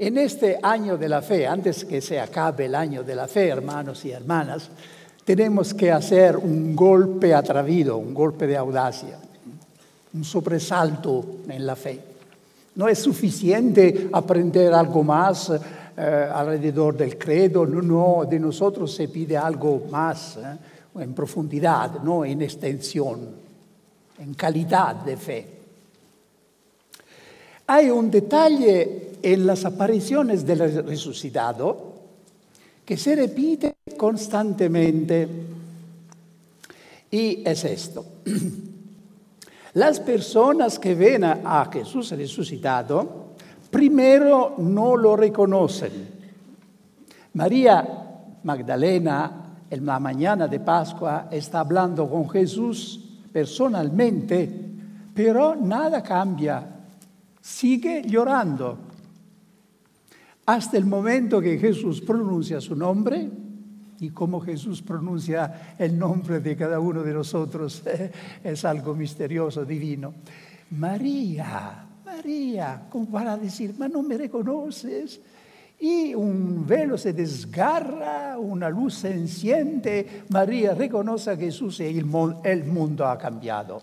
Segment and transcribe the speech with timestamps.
[0.00, 3.48] En este año de la fe, antes que se acabe el año de la fe,
[3.48, 4.70] hermanos y hermanas,
[5.24, 9.18] tenemos que hacer un golpe atrevido, un golpe de audacia,
[10.14, 12.00] un sobresalto en la fe.
[12.76, 19.36] No es suficiente aprender algo más eh, alrededor del credo, no, de nosotros se pide
[19.36, 23.18] algo más eh, en profundidad, no en extensión,
[24.20, 25.48] en calidad de fe.
[27.66, 31.94] Hay un detalle en las apariciones del resucitado
[32.84, 35.28] que se repite constantemente
[37.10, 38.04] y es esto.
[39.74, 43.34] Las personas que ven a Jesús resucitado,
[43.70, 46.08] primero no lo reconocen.
[47.34, 47.86] María
[48.42, 54.50] Magdalena, en la mañana de Pascua, está hablando con Jesús personalmente,
[55.14, 56.78] pero nada cambia
[57.48, 58.78] sigue llorando
[60.48, 63.30] hasta el momento que Jesús pronuncia su nombre
[64.00, 67.82] y como Jesús pronuncia el nombre de cada uno de nosotros
[68.42, 70.14] es algo misterioso, divino.
[70.70, 75.20] María, María, como para decir, ma no me reconoces.
[75.80, 82.64] Y un velo se desgarra, una luz se enciende, María reconoce a Jesús y el
[82.64, 83.82] mundo ha cambiado.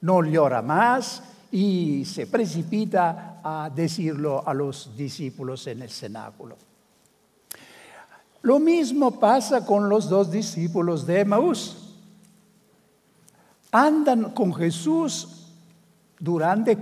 [0.00, 6.56] No llora más, y se precipita a decirlo a los discípulos en el cenáculo.
[8.42, 11.94] Lo mismo pasa con los dos discípulos de Emaús.
[13.72, 15.46] Andan con Jesús
[16.18, 16.78] durante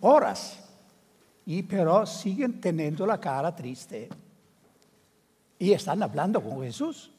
[0.00, 0.58] horas
[1.44, 4.08] y pero siguen teniendo la cara triste.
[5.58, 7.10] Y están hablando con Jesús.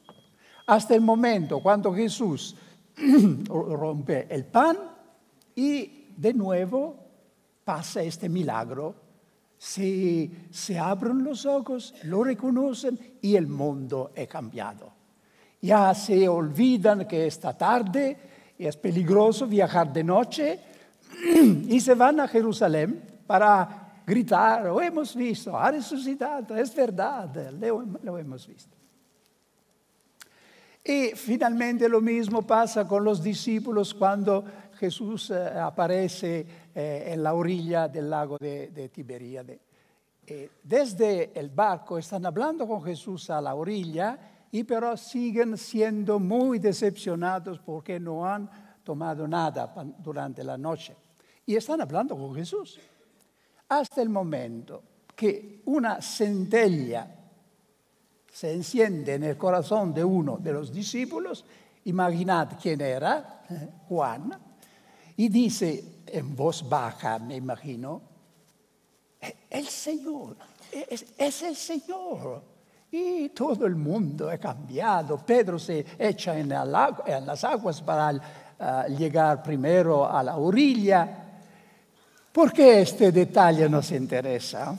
[0.66, 2.56] Hasta el momento cuando Jesús
[3.48, 4.76] rompe el pan
[5.54, 6.96] y de nuevo
[7.64, 8.94] pasa este milagro.
[9.56, 14.92] Se, se abren los ojos, lo reconocen y el mundo es cambiado.
[15.60, 18.16] Ya se olvidan que esta tarde
[18.58, 20.60] es peligroso viajar de noche
[21.68, 28.18] y se van a Jerusalén para gritar, lo hemos visto, ha resucitado, es verdad, lo
[28.18, 28.78] hemos visto.
[30.88, 34.42] Y finalmente lo mismo pasa con los discípulos cuando
[34.78, 39.60] Jesús eh, aparece eh, en la orilla del lago de, de.
[40.26, 44.18] Eh, desde el barco están hablando con Jesús a la orilla
[44.52, 48.48] y pero siguen siendo muy decepcionados porque no han
[48.84, 50.94] tomado nada durante la noche.
[51.44, 52.78] Y están hablando con Jesús.
[53.68, 54.82] Hasta el momento
[55.16, 57.14] que una centella
[58.30, 61.44] se enciende en el corazón de uno de los discípulos,
[61.84, 63.42] imaginad quién era,
[63.88, 64.47] Juan,
[65.18, 68.00] y dice en voz baja, me imagino,
[69.20, 70.36] e-, el Señor,
[70.72, 72.42] es, el Señor.
[72.90, 75.18] Y todo el mundo ha cambiado.
[75.18, 81.24] Pedro se echa en, las aguas para ah, llegar primero a la orilla.
[82.32, 84.74] ¿Por qué este detalle nos interesa?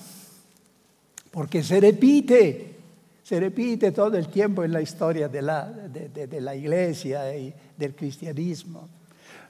[1.29, 2.77] Porque se repite,
[3.21, 8.99] se repite todo el tiempo en la historia de la iglesia y del cristianismo.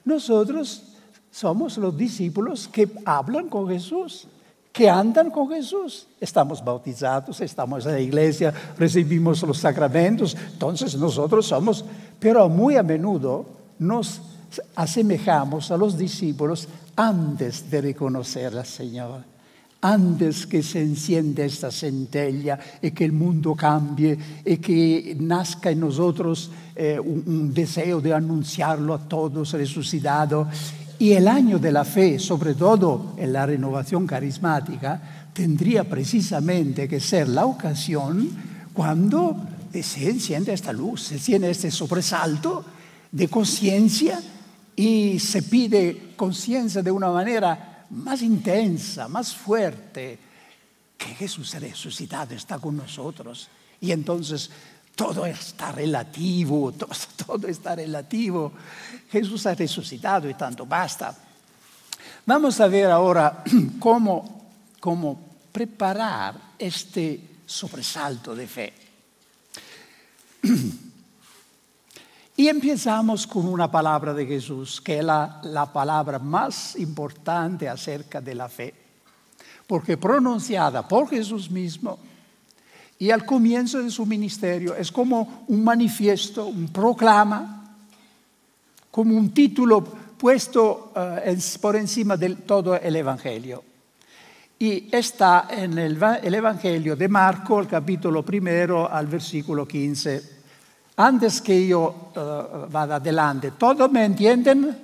[0.06, 0.84] Nosotros
[1.32, 4.28] somos los discípulos que hablan con Jesús,
[4.72, 6.08] que andan con Jesús.
[6.20, 11.84] Estamos bautizados, estamos en la iglesia, recibimos los sacramentos, entonces nosotros somos,
[12.20, 13.46] pero muy a menudo
[13.78, 14.22] nos
[14.76, 19.39] asemejamos a los discípulos antes de reconocer al Señor
[19.82, 25.80] antes que se encienda esta centella y que el mundo cambie y que nazca en
[25.80, 30.48] nosotros eh, un, deseo de anunciarlo a todos resucitado.
[31.00, 37.00] Y el año de la fe, sobre todo en la renovación carismática, tendría precisamente que
[37.00, 38.30] ser la ocasión
[38.74, 39.36] cuando
[39.82, 42.66] se enciende esta luz, se tiene este sobresalto
[43.12, 44.20] de conciencia
[44.76, 50.20] y se pide conciencia de una manera más intensa, más fuerte,
[50.98, 53.48] que Jesús resucitado está con nosotros.
[53.82, 54.50] Y entonces
[54.96, 56.74] todo está relativo,
[57.26, 58.52] todo, está relativo.
[59.10, 61.18] Jesús ha resucitado y tanto basta.
[62.26, 63.44] Vamos a ver ahora
[63.80, 68.74] cómo, cómo preparar este sobresalto de fe.
[72.40, 78.22] Y empezamos con una palabra de Jesús, que es la, la, palabra más importante acerca
[78.22, 78.74] de la fe,
[79.68, 82.00] porque pronunciada por Jesús mismo
[82.98, 87.76] y al comienzo de su ministerio es como un manifiesto, un proclama,
[88.90, 93.62] como un título puesto uh, por encima de todo el Evangelio.
[94.58, 100.39] y está en el, el Evangelio de Marco, el capítulo primero al versículo 15.
[101.00, 104.78] Antes que yo uh, vada adelante, ¿todos me entienden?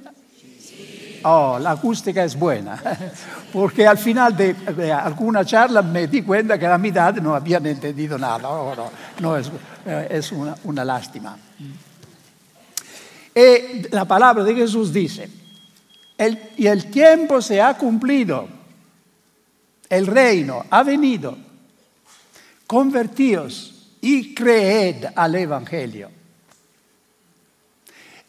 [1.24, 2.82] Oh, la acústica es buena,
[3.52, 8.18] porque al final de, alguna charla me di cuenta que la mitad no habían entendido
[8.18, 8.48] nada.
[8.48, 9.52] Oh, no, no es,
[9.86, 10.22] eh,
[10.64, 11.38] una, lástima.
[13.36, 15.30] Y la palabra de Jesús dice,
[16.56, 18.48] y el tiempo se ha cumplido,
[19.90, 21.38] el reino ha venido,
[22.66, 23.75] convertíos
[24.06, 26.12] y creed al Evangelio.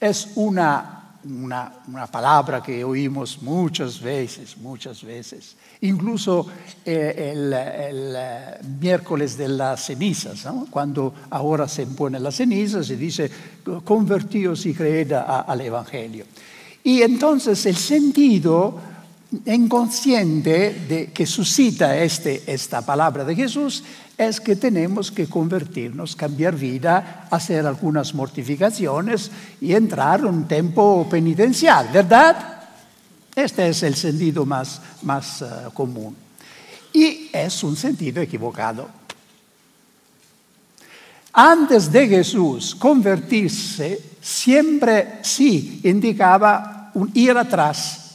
[0.00, 5.55] Es una, una, una, palabra que oímos muchas veces, muchas veces.
[5.82, 6.46] Incluso
[6.82, 13.31] eh, el, eh, miércoles de las cenizas, cuando ahora se pone las cenizas, se dice
[13.84, 16.25] convertíos y creed a, al Evangelio.
[16.84, 18.81] Y entonces el sentido
[19.44, 23.84] inconsciente de, que suscita este, esta palabra de Jesús
[24.19, 29.31] es que tenemos que convertirnos, cambiar vida, hacer algunas mortificaciones
[29.61, 32.63] y entrar en un tiempo penitencial, ¿verdad?
[33.35, 36.17] Este es el sentido más, más uh, común.
[36.95, 38.89] Y es un sentido equivocado.
[41.35, 48.07] Antes de Jesús convertirse, siempre sí indicaba un ir atrás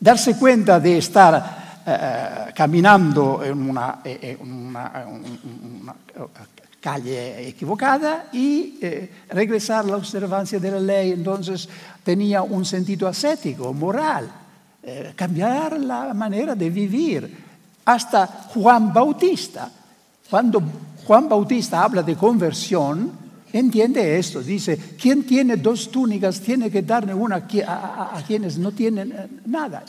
[0.00, 4.02] darse cuenta de estar eh, caminando en una,
[6.80, 11.12] calle equivocada y eh, regresar a la observancia de la ley.
[11.12, 11.68] Entonces
[12.02, 14.30] tenía un sentido ascético, moral,
[14.82, 17.50] eh, cambiar la manera de vivir.
[17.84, 19.70] Hasta Juan Bautista,
[20.28, 20.62] cuando
[21.06, 23.12] Juan Bautista habla de conversión,
[23.52, 24.42] entiende esto.
[24.42, 29.84] Dice, quien tiene dos túnicas tiene que darle una a, quienes no tienen nada.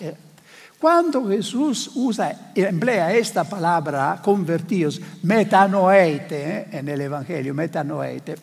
[0.81, 8.35] Eh, cuando Jesús usa, emplea esta palabra, convertidos, metanoeite, eh, en el Evangelio, metanoeite,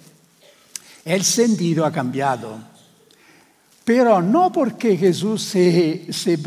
[1.04, 2.58] el sentido ha cambiado.
[3.84, 6.38] Pero no porque Jesús se, se,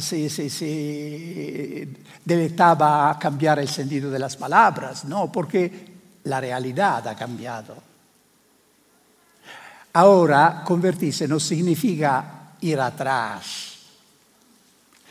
[0.00, 1.88] se, se, se
[2.24, 5.88] deleitaba a cambiar el sentido de las palabras, no, porque
[6.24, 7.76] la realidad ha cambiado.
[9.92, 13.67] Ahora, convertirse no significa ir atrás,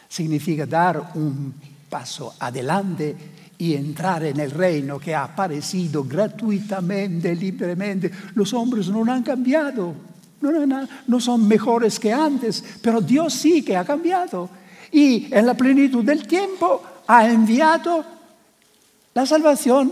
[0.08, 1.54] significa dar un
[1.90, 3.16] paso adelante
[3.58, 8.12] y entrar en el reino que ha aparecido gratuitamente, libremente.
[8.36, 9.94] Los hombres no han cambiado,
[10.42, 14.50] no, no, son mejores que antes, pero Dios sí que ha cambiado.
[14.92, 18.06] Y en la plenitud del tiempo ha enviado
[19.14, 19.92] la salvación,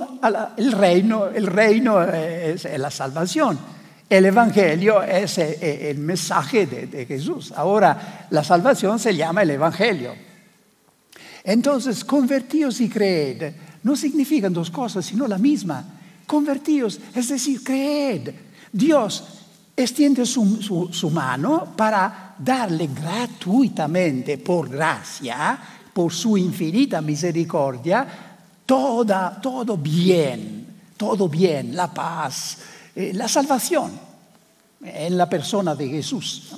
[0.58, 3.58] el reino, el reino es, la salvación.
[4.07, 7.52] El Evangelio es eh, eh, el mensaje de, Jesús.
[7.56, 10.13] Ahora, la salvación se llama el Evangelio.
[11.44, 13.54] Entonces, convertíos y creed
[13.84, 15.84] no significan dos cosas, sino la misma.
[16.28, 18.30] Convertíos, es decir, creed.
[18.72, 19.24] Dios
[19.75, 25.60] extiende su, su, su mano para darle gratuitamente, por gracia,
[25.94, 28.07] por su infinita misericordia,
[28.66, 30.68] toda, todo bien,
[30.98, 32.57] todo bien, la paz,
[32.95, 33.92] eh, la salvación
[34.81, 36.56] en la persona de Jesús.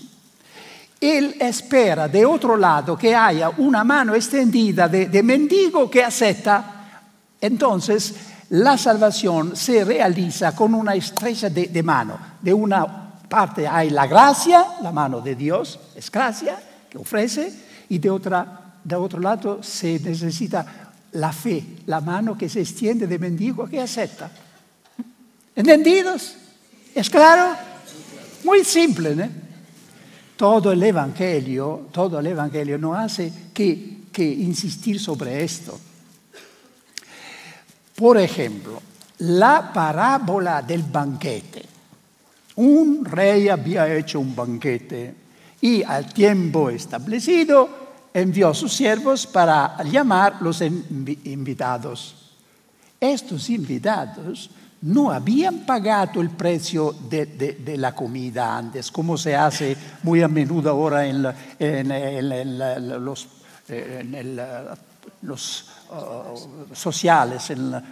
[1.00, 7.04] Él espera de otro lado que haya una mano extendida de, mendigo que acepta.
[7.40, 8.16] Entonces,
[8.50, 12.18] la salvación se realiza con una estrecha de, de, mano.
[12.42, 12.86] De una
[13.28, 17.54] parte hay la gracia, la mano de Dios, es gracia que ofrece,
[17.90, 20.66] y de, otra, de otro lado se necesita
[21.14, 24.30] la fe, la mano que se extiende de mendigo que acepta.
[25.58, 26.36] ¿Entendidos?
[26.94, 27.58] ¿Es claro?
[28.44, 29.28] Muy simple, ¿no?
[30.36, 35.80] Todo el Evangelio, todo el Evangelio no hace que, que insistir sobre esto.
[37.96, 38.80] Por ejemplo,
[39.18, 41.66] la parábola del banquete.
[42.58, 45.16] Un rey había hecho un banquete
[45.60, 47.68] y al tiempo establecido
[48.14, 52.14] envió a sus siervos para llamar los invitados.
[53.00, 54.52] Estos invitados
[54.88, 60.70] no habían pagado el precio de, la comida antes, como se hace muy a menudo
[60.70, 61.24] ahora en,
[63.02, 63.28] los,
[66.74, 67.84] sociales, en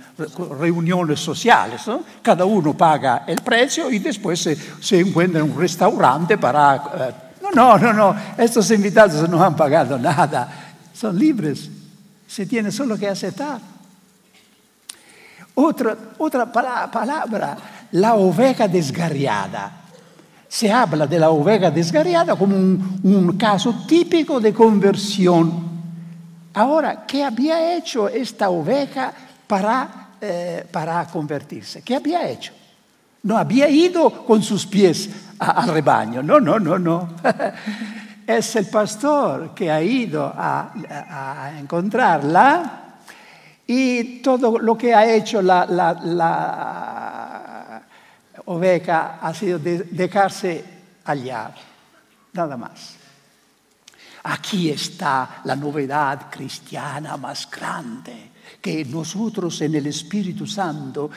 [0.58, 1.86] reuniones sociales.
[1.86, 2.02] ¿no?
[2.22, 4.40] Cada uno paga el precio y después
[4.80, 10.00] se, encuentra en un restaurante para uh, no, no, no, estos invitados no han pagado
[10.00, 11.70] nada, son libres,
[12.26, 13.75] se tiene solo que aceptar.
[15.56, 17.58] Otra, palabra,
[17.92, 19.82] la oveja desgarriada.
[20.48, 25.66] Se habla de la oveja desgarriada como un, un caso típico de conversión.
[26.54, 29.12] Ahora, ¿qué había hecho esta oveja
[29.48, 31.82] para, eh, para convertirse?
[31.82, 32.54] ¿Qué había hecho?
[33.24, 35.10] No había ido con sus pies
[35.40, 37.10] al rebaño, no, no, no, no.
[38.28, 40.72] es el pastor que ha ido a,
[41.10, 42.85] a, encontrarla
[43.68, 45.66] y todo lo que ha hecho la,
[48.46, 50.64] oveja ha sido de dejarse
[51.06, 51.56] hallar,
[52.34, 52.98] nada más.
[54.24, 58.32] Aquí está la novedad cristiana más grande,
[58.62, 61.10] que nosotros en el Espíritu Santo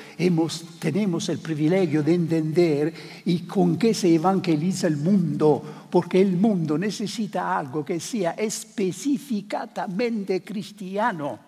[0.79, 6.79] tenemos el privilegio de entender y con qué se evangeliza el mundo, porque el mundo
[6.79, 11.48] necesita algo que sea específicamente cristiano.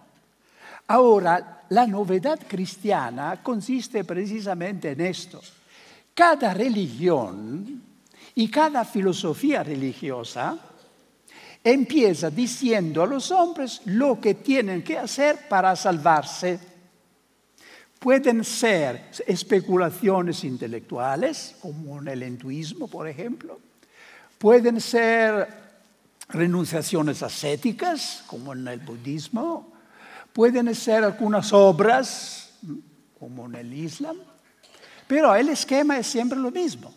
[0.90, 5.40] Ahora, la novedad cristiana consiste precisamente en esto.
[6.12, 7.80] Cada religión
[8.35, 10.59] y cada filosofía religiosa
[11.62, 16.59] empieza diciendo a los hombres lo que tienen que hacer para salvarse.
[18.00, 23.61] Pueden ser especulaciones intelectuales, como en el hinduismo, por ejemplo.
[24.38, 25.47] Pueden ser
[26.30, 29.69] renunciaciones ascéticas, como en el budismo.
[30.32, 32.52] Pueden ser algunas obras,
[33.18, 34.16] como en el Islam.
[35.06, 36.92] Pero el esquema es siempre lo mismo.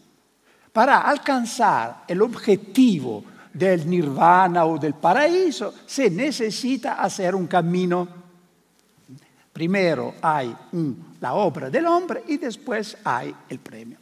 [0.72, 3.24] Para alcanzar el objetivo
[3.54, 8.08] del nirvana o del paraíso, se necesita hacer un camino.
[9.52, 10.56] Primero hay
[11.20, 13.98] la obra del hombre y después hay el premio.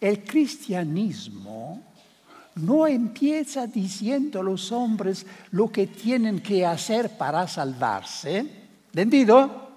[0.00, 1.82] El cristianismo
[2.56, 8.61] no empieza diciendo a los hombres lo que tienen que hacer para salvarse.
[8.92, 9.70] ¿Entendido?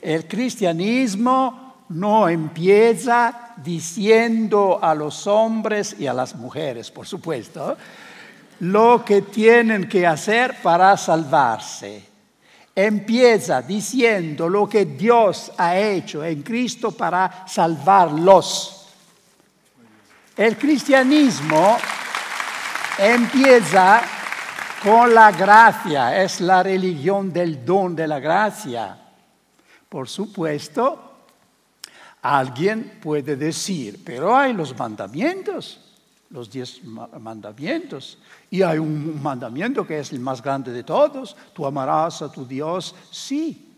[0.00, 7.76] El cristianismo no empieza diciendo a los hombres y a las mujeres, por supuesto,
[8.58, 12.02] lo que tienen que hacer para salvarse.
[12.74, 18.88] Empieza diciendo lo que Dios ha hecho en Cristo para salvarlos.
[20.36, 21.76] El cristianismo
[22.98, 24.02] empieza
[24.82, 28.98] con la gracia, es la religión del don de la gracia.
[29.88, 31.12] Por supuesto,
[32.22, 35.82] alguien puede decir, pero hay los mandamientos
[36.32, 38.18] los diez mandamientos.
[38.50, 42.46] Y hay un mandamiento que es el más grande de todos, tú amarás a tu
[42.46, 43.68] Dios, sí.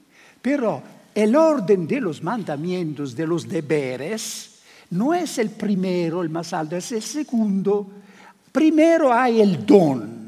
[0.40, 0.82] Pero
[1.14, 6.76] el orden de los mandamientos, de los deberes, no es el primero, el más alto,
[6.76, 7.88] es el segundo.
[8.52, 10.23] Primero hay el don.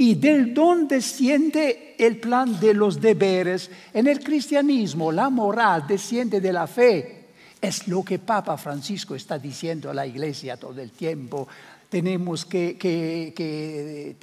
[0.00, 3.70] Y del don desciende el plan de los deberes.
[3.92, 7.26] En el cristianismo la moral desciende de la fe.
[7.60, 11.46] Es lo que Papa Francisco está diciendo a la iglesia todo el tiempo.
[11.90, 14.16] Tenemos que,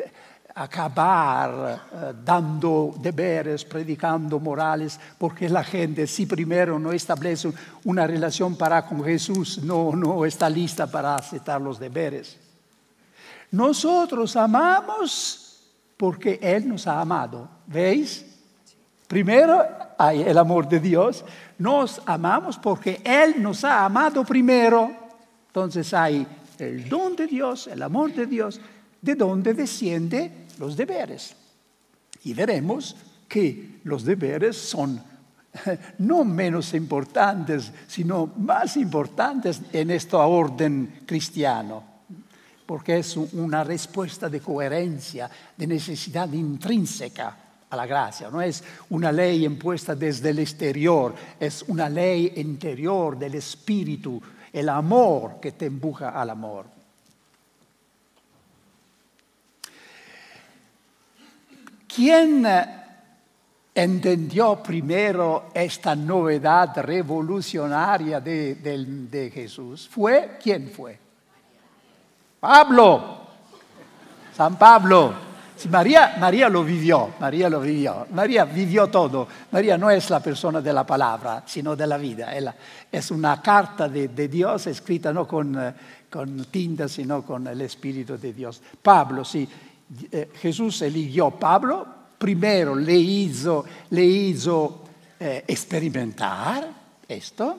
[0.55, 7.53] acabar eh, dando deberes, predicando morales, porque la gente si primero no establece
[7.84, 12.36] una relación para con Jesús, no, no está lista para aceptar los deberes.
[13.51, 15.43] Nosotros amamos
[15.98, 17.50] porque Él nos ha amado.
[17.66, 18.25] ¿Veis?
[19.08, 19.63] Primero
[19.98, 21.25] hay el amor de Dios,
[21.58, 24.92] nos amamos porque Él nos ha amado primero.
[25.48, 26.27] Entonces hay
[26.60, 28.62] el don de Dios, el amor de Dios,
[29.01, 31.36] de donde descienden los deberes.
[32.24, 32.96] Y veremos
[33.27, 35.01] que los deberes son
[36.00, 41.84] no menos importantes, sino más importantes en este orden cristiano,
[42.68, 47.38] porque es una respuesta de coherencia, de necesidad intrínseca
[47.70, 53.18] a la gracia, no es una ley impuesta desde el exterior, es una ley interior
[53.18, 54.22] del espíritu,
[54.52, 56.66] el amor que te empuja al amor.
[61.88, 62.46] ¿Quién
[63.74, 69.88] entendió primero esta novedad revolucionaria de, de Jesús?
[69.90, 70.38] ¿Fue?
[70.42, 71.07] ¿Quién fue?
[72.39, 73.17] Pablo,
[74.36, 75.27] San Pablo.
[75.72, 79.27] María, María lo vivió, María lo vivió, María vivió todo.
[79.51, 82.32] María no es la persona de la palabra, sino de la vida.
[82.91, 85.74] es una carta de, Dios escrita no con, eh,
[86.12, 88.62] con, tinta, sino con el Espíritu de Dios.
[88.84, 89.50] Pablo, sí,
[90.12, 94.84] eh, Jesús eligió Pablo, primero le hizo, le hizo
[95.20, 96.70] eh, experimentar
[97.08, 97.58] esto,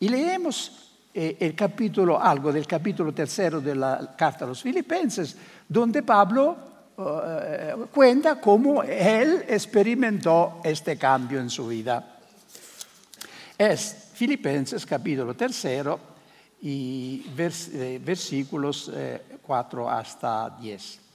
[0.00, 0.85] y leemos
[1.16, 5.34] el capítulo, algo del capítulo tercero de la carta a los filipenses,
[5.66, 6.56] donde Pablo
[6.98, 12.18] eh, cuenta cómo él experimentó este cambio en su vida.
[13.56, 15.98] Es Filipenses capítulo tercero
[16.60, 18.90] y eh, versículos
[19.42, 21.05] 4 eh, hasta 10.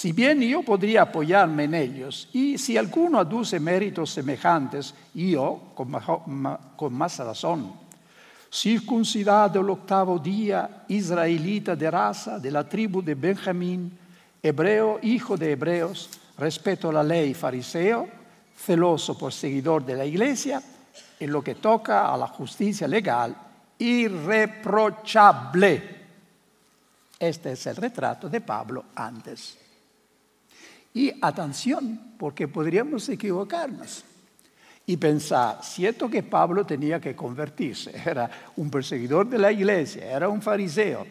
[0.00, 5.90] Si bien yo podría apoyarme en ellos, y si alguno aduce méritos semejantes, yo con,
[6.94, 7.74] más razón.
[8.50, 13.92] Circuncidado el octavo día, israelita de raza, de la tribu de Benjamín,
[14.42, 18.08] hebreo, hijo de hebreos, respeto a la ley, fariseo,
[18.56, 20.62] celoso perseguidor de la iglesia,
[21.18, 23.36] en lo que toca a la justicia legal,
[23.78, 26.00] irreprochable.
[27.18, 29.59] Este es el retrato de Pablo antes.
[30.94, 34.04] Y atención, porque podríamos equivocarnos
[34.86, 40.28] y pensar, cierto que Pablo tenía que convertirse, era un perseguidor de la iglesia, era
[40.28, 41.06] un fariseo,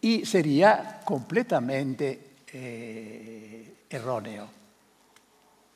[0.00, 4.48] y sería completamente eh, erróneo.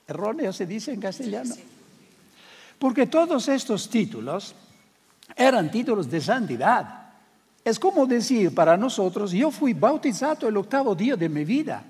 [0.07, 1.55] Erróneo se dice en castellano.
[2.79, 4.55] Porque todos estos títulos
[5.37, 7.11] eran títulos de santidad.
[7.65, 11.85] Es como decir para nosotros, yo fui bautizado el octavo día de mi vida.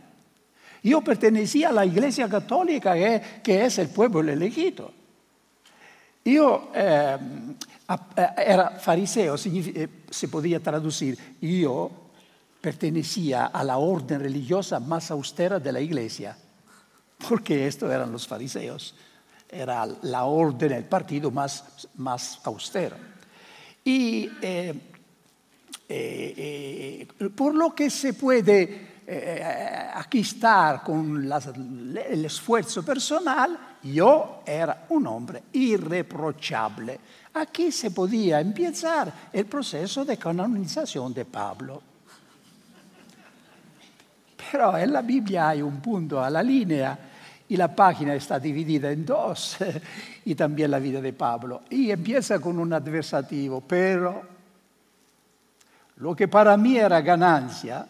[0.83, 4.91] Yo pertenecía a la iglesia católica que, es el pueblo elegido.
[6.25, 7.19] Yo eh,
[8.17, 11.91] eh, era fariseo, eh, se podía traducir, yo
[12.61, 16.37] pertenecía a la orden religiosa más austera de la iglesia,
[17.29, 18.95] porque estos eran los fariseos,
[19.49, 22.97] era la orden, el partido más, más austero.
[23.85, 24.29] Y
[27.37, 35.07] por lo que se puede eh, aquí estar con el esfuerzo personal, yo era un
[35.07, 36.99] hombre irreprochable.
[37.35, 41.83] Aquí se podía empezar el proceso de canonización de Pablo.
[44.51, 46.99] Pero en la Biblia hay un punto a la línea
[47.49, 49.59] y la página está dividida en dos,
[50.25, 51.63] y también la vida de Pablo.
[51.69, 54.23] Y empieza con un adversativo, pero
[55.97, 57.87] lo que para mí era ganancia,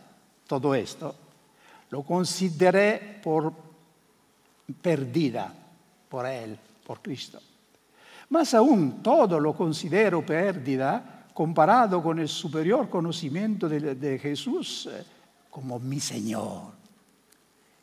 [0.53, 1.15] todo esto,
[1.89, 3.55] lo consideré por
[4.83, 5.51] perdida
[6.11, 7.41] por Él, por Cristo.
[8.29, 15.03] Más aún, todo lo considero pérdida comparado con el superior conocimiento de, de Jesús eh,
[15.49, 16.65] como mi Señor.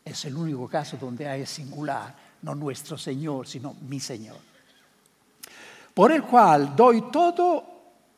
[0.05, 4.37] Es el único caso donde hay singular, no nuestro Señor, sino mi Señor.
[5.95, 7.63] Por el cual doy todo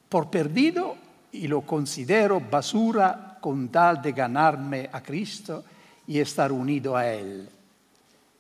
[0.09, 0.97] por perdido
[1.31, 5.63] y lo considero basura con tal de ganarme a Cristo
[6.07, 7.49] y estar unido a Él.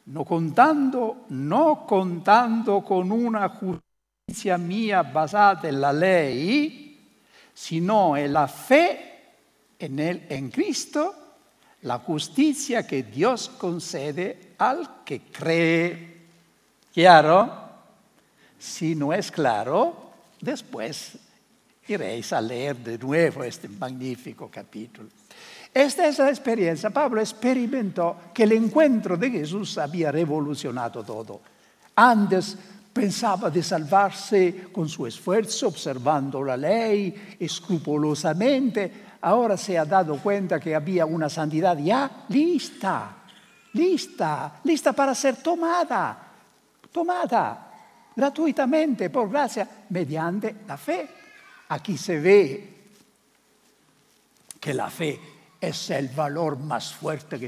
[0.05, 6.91] No contando, no contando con una justicia mía basada en la ley,
[7.53, 9.11] sino en la fe
[9.77, 11.15] en, él, en Cristo,
[11.81, 16.21] la justicia que Dios concede al que cree.
[16.93, 17.51] ¿Claro?
[18.59, 21.17] Si no es claro, después
[21.87, 25.09] iréis a leer de nuevo este magnífico capítulo.
[25.73, 26.89] Esta es la experiencia.
[26.89, 31.41] Pablo experimentó que el encuentro de Jesús había revolucionado todo.
[31.95, 32.57] Antes
[32.91, 38.91] pensaba de salvarse con su esfuerzo, observando la ley escrupulosamente.
[39.21, 43.15] Ahora se ha dado cuenta que había una santidad ya lista,
[43.73, 46.31] lista, lista para ser tomada,
[46.91, 47.71] tomada
[48.13, 51.20] gratuitamente, por gracia, mediante la fe.
[51.71, 52.69] Aquí se ve
[54.59, 55.17] que la fe
[55.61, 57.39] es el valor más fuerte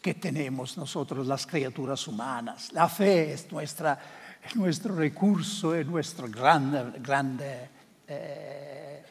[0.00, 2.72] que, tenemos nosotros las criaturas humanas.
[2.72, 3.98] La fe es nuestra,
[4.54, 7.68] nuestro recurso, es nuestra grande, grande
[8.06, 9.02] eh,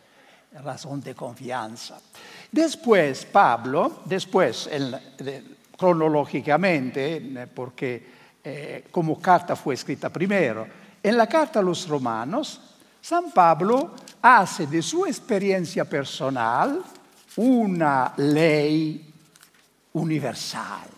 [0.63, 1.99] razón de confianza.
[2.49, 4.67] Después, Pablo, después,
[5.77, 8.07] cronológicamente, porque
[8.43, 10.65] eh, como carta fue escrita primero,
[11.03, 12.74] en la carta a los romanos,
[13.05, 16.81] San Pablo hace de su experiencia personal
[17.35, 19.13] una ley
[19.93, 20.89] universal.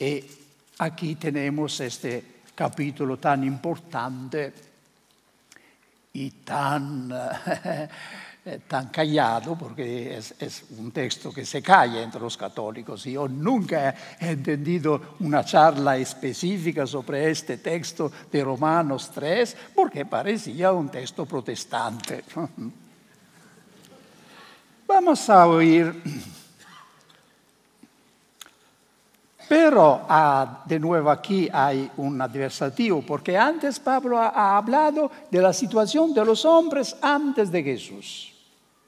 [0.00, 0.24] Y
[0.78, 4.52] aquí tenemos este capítulo tan importante
[6.14, 7.08] y tan
[8.44, 13.04] Eh, tan callado, porque es, un texto que se calla entre los católicos.
[13.04, 20.72] Yo nunca he entendido una charla específica sobre este texto de Romanos 3, porque parecía
[20.72, 22.24] un texto protestante.
[24.88, 26.02] Vamos a oír.
[29.48, 35.52] Pero ah, de nuevo aquí hay un adversativo, porque antes Pablo ha hablado de la
[35.52, 38.31] situación de los hombres antes de Jesús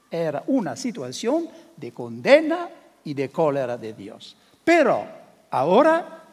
[0.09, 2.69] era una situación de condena
[3.03, 4.35] y de cólera de Dios.
[4.63, 5.05] Pero
[5.51, 6.23] ahora,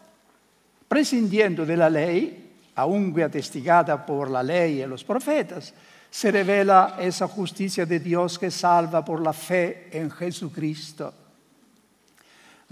[0.88, 5.74] prescindiendo de la ley, aunque atestigada por la ley y los profetas,
[6.10, 11.14] se revela esa justicia de Dios que salva por la fe en Jesucristo.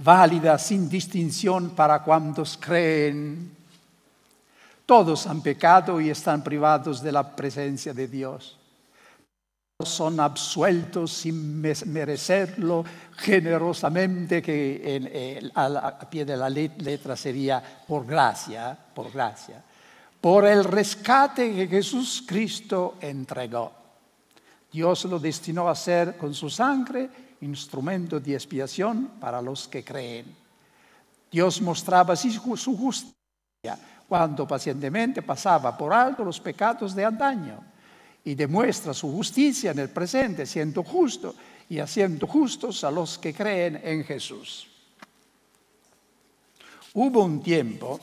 [0.02, 3.54] válida sin distinción para cuantos creen.
[4.86, 8.59] Todos han pecado y están privados de la presencia de Dios.
[9.84, 12.84] Son absueltos sin merecerlo
[13.16, 19.62] generosamente, que a, pie de la letra sería por gracia, por gracia,
[20.20, 23.72] por el rescate que Jesús Cristo entregó.
[24.70, 27.08] Dios lo destinó a ser con su sangre
[27.40, 30.36] instrumento de expiación para los que creen.
[31.30, 33.14] Dios mostraba así su justicia
[34.08, 37.69] cuando pacientemente pasaba por alto los pecados de antaño
[38.24, 41.34] y demuestra su justicia en el presente, siendo justo
[41.68, 44.68] y haciendo justos a los que creen en Jesús.
[46.94, 48.00] Hubo un tiempo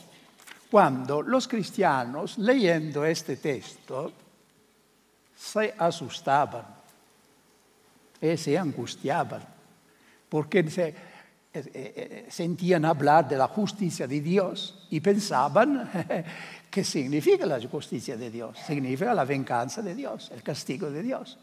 [0.70, 4.12] cuando los cristianos, leyendo este texto,
[5.36, 6.66] se asustaban
[8.20, 9.42] y se angustiaban,
[10.28, 11.07] porque se, eh, eh, eh,
[12.28, 15.90] sentían hablar de la justicia de Dios y pensaban
[16.70, 18.58] qué significa la justicia de Dios.
[18.66, 21.38] Significa la venganza de Dios, el castigo de Dios.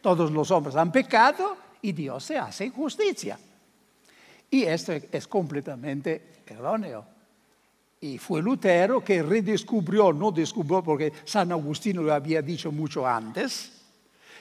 [0.00, 3.38] Todos los hombres han pecado y Dios se hace justicia.
[4.50, 7.04] Y esto es completamente erróneo.
[8.00, 13.72] Y fue Lutero que redescubrió, no descubrió porque San Agustino lo había dicho mucho antes,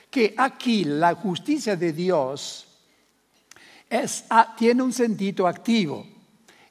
[0.10, 2.69] que aquí la justicia de Dios
[3.92, 6.06] Ah, tiene un sentido activo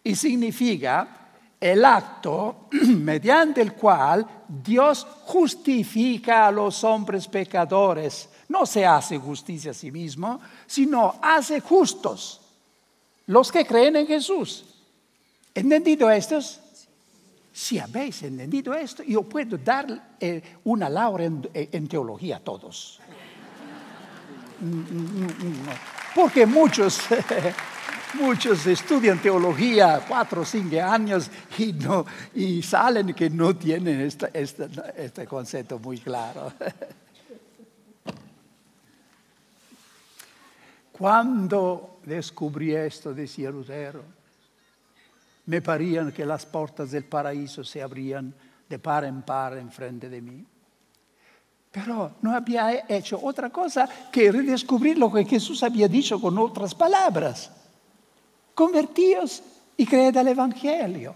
[0.05, 8.29] y significa el acto mediante el cual Dios justifica a los hombres pecadores.
[8.49, 12.41] No se hace justicia a sí mismo, sino hace justos
[13.27, 14.65] los que creen en Jesús.
[15.53, 16.39] ¿Entendido esto?
[17.53, 23.01] Si habéis entendido esto, yo puedo dar eh, una laurea en, teología a todos.
[24.61, 27.03] Mm, mm, mm, porque muchos,
[28.15, 32.05] muchos estudian teología cuatro o cinco años y, no,
[32.35, 36.53] y salen que no tienen este concepto muy claro.
[40.91, 44.03] Cuando descubrí esto, decía Lutero,
[45.47, 48.35] me parían que las puertas del paraíso se abrían
[48.69, 50.45] de par en par en frente de mí.
[51.71, 56.75] Pero no había hecho otra cosa que redescubrir lo que Jesús había dicho con otras
[56.75, 57.51] palabras.
[58.55, 59.43] Convertíos
[59.77, 61.15] y creed al Evangelio.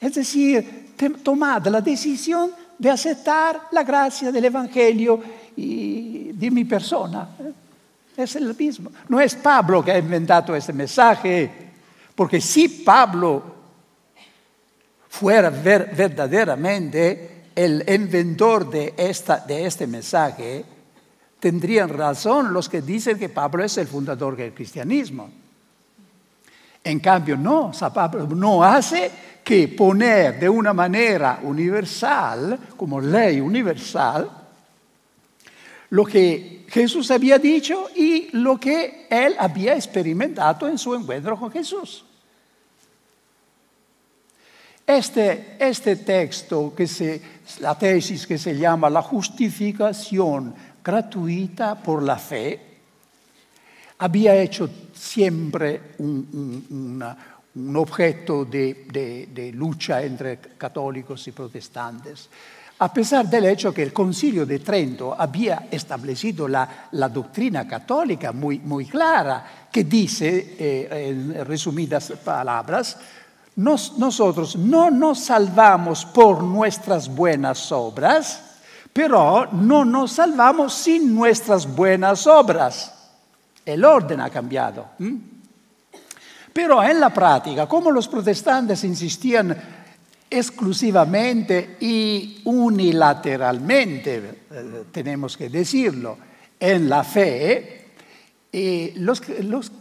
[0.00, 5.20] Es decir, tomad la decisión de aceptar la gracia del Evangelio
[5.56, 7.28] y de mi persona.
[8.16, 8.90] Es el mismo.
[9.08, 11.50] No es Pablo que ha inventado este mensaje,
[12.14, 13.42] porque si Pablo
[15.08, 20.64] fuera verdaderamente el inventor de, esta, de este mensaje,
[21.40, 25.28] tendrían razón los que dicen que Pablo es el fundador del cristianismo.
[26.84, 29.10] En cambio, no, Pablo no hace
[29.42, 34.30] que poner de una manera universal, como ley universal,
[35.90, 41.50] lo que Jesús había dicho y lo que él había experimentado en su encuentro con
[41.50, 42.04] Jesús.
[44.88, 47.20] Este, este texto, que se,
[47.60, 52.58] la tesis que se llama la justificación gratuita por la fe,
[53.98, 57.04] había hecho siempre un,
[57.76, 62.30] objeto de, lucha entre católicos y protestantes.
[62.78, 68.60] A pesar del hecho que el concilio de Trento había establecido la, doctrina católica muy,
[68.60, 72.96] muy, clara, que dice, eh, en resumidas palabras,
[73.58, 78.40] nosotros no nos salvamos por nuestras buenas obras,
[78.92, 82.94] pero no nos salvamos sin nuestras buenas obras.
[83.64, 84.90] El orden ha cambiado.
[86.52, 89.56] Pero en la práctica, como los protestantes insistían
[90.30, 96.16] exclusivamente y unilateralmente, eh, tenemos que decirlo,
[96.60, 97.77] en la fe,
[98.50, 99.20] y los,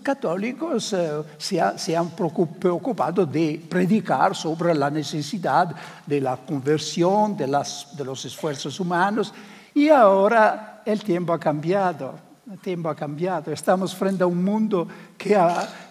[0.04, 5.74] católicos eh, se, han preocupado de predicar sobre la necesidad
[6.06, 9.34] de la conversión, de, los esfuerzos humanos,
[9.74, 12.28] y ahora el tiempo ha cambiado.
[12.52, 13.52] El tiempo ha cambiado.
[13.52, 15.38] Estamos frente a un mundo que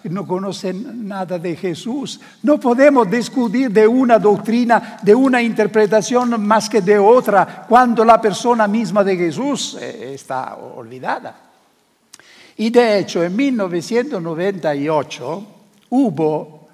[0.05, 2.19] no conoce nada de Jesús.
[2.41, 8.19] No podemos discutir de una doctrina, de una interpretación más que de otra, cuando la
[8.19, 11.46] persona misma de Jesús eh, está olvidada.
[12.57, 15.45] Y de hecho, en 1998
[15.91, 16.67] hubo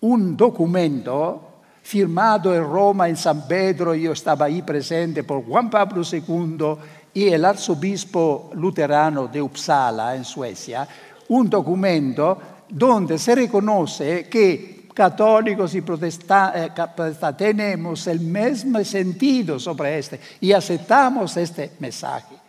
[0.00, 1.40] un documento
[1.82, 6.76] firmado en Roma, en San Pedro, yo estaba ahí presente por Juan Pablo II
[7.12, 10.88] y el arzobispo luterano de Uppsala, en Suecia,
[11.28, 20.20] un documento donde se reconoce que católicos y protestantes tenemos el mismo sentido sobre este
[20.40, 22.43] y aceptamos este mensaje.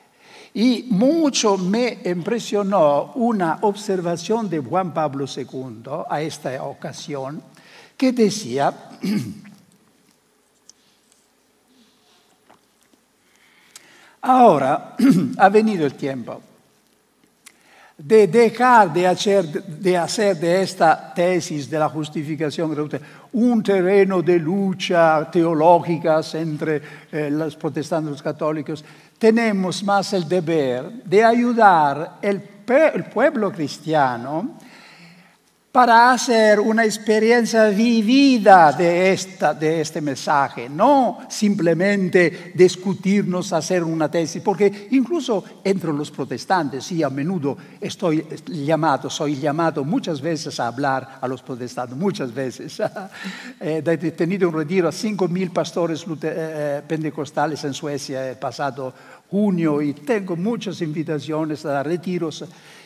[0.56, 7.44] Y mucho me impresionó una observación de Juan Pablo II a esta ocasión
[7.98, 8.74] que decía,
[14.22, 14.96] ahora
[15.38, 16.42] ha venido el tiempo
[17.98, 22.90] de dejar de hacer, de hacer de esta tesis de la justificación
[23.32, 28.84] un terreno de lucha teológica entre eh, los protestantes y los católicos,
[29.18, 34.58] tenemos más el deber de ayudar el, el pueblo cristiano
[35.76, 44.10] para hacer una experiencia vivida de, esta, de este mensaje, no simplemente discutirnos, hacer una
[44.10, 50.62] tesis, porque incluso entre los protestantes, y a menudo estoy llamado, soy llamado muchas veces
[50.62, 52.82] a hablar a los protestantes, muchas veces.
[53.60, 58.94] He tenido un retiro a 5.000 pastores eh, eh, pentecostales en Suecia el pasado
[59.30, 62.46] junio y tengo muchas invitaciones a retiros,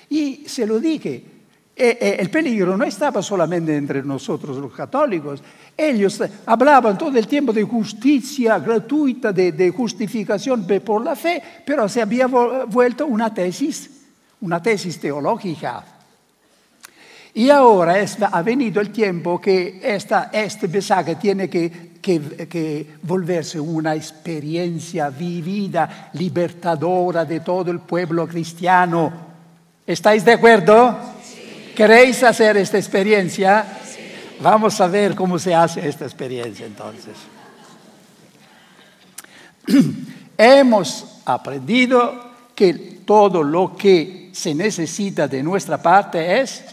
[0.09, 1.38] y se lo dije
[1.79, 5.41] e, e, el peligro no estaba solamente entre nosotros los católicos.
[5.77, 12.01] Ellos hablaban todo el tiempo de justicia gratuita, de, justificación por la fe, pero se
[12.01, 13.89] había vuelto una tesis,
[14.41, 15.85] una tesis teológica.
[17.33, 17.95] Y ahora
[18.29, 26.09] ha venido el tiempo que esta, este mensaje tiene que, que, volverse una experiencia vivida,
[26.13, 29.29] libertadora de todo el pueblo cristiano.
[29.87, 31.18] ¿Estáis de acuerdo?
[31.79, 33.65] ¿Queréis hacer esta experiencia?
[34.41, 37.15] Vamos a ver cómo se hace esta experiencia entonces.
[40.37, 42.73] Hemos aprendido que
[43.05, 46.65] todo lo que se necesita de nuestra parte es